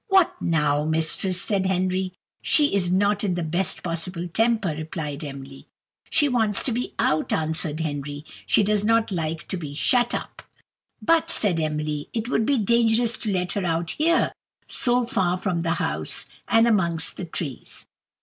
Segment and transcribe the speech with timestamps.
[0.07, 2.11] "What now, mistress?" said Henry.
[2.41, 5.67] "She is not in the best possible temper," replied Emily.
[6.09, 10.41] "She wants to be out," answered Henry; "she does not like to be shut up."
[11.03, 14.33] "But," said Emily, "it would be dangerous to let her out here,
[14.65, 17.85] so far from the house, and amongst the trees."